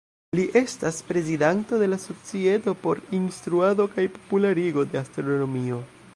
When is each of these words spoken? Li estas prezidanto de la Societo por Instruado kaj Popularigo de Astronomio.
Li 0.37 0.43
estas 0.59 1.01
prezidanto 1.09 1.79
de 1.83 1.89
la 1.93 1.99
Societo 2.07 2.75
por 2.87 3.03
Instruado 3.19 3.89
kaj 3.95 4.09
Popularigo 4.19 4.91
de 4.93 5.03
Astronomio. 5.05 5.85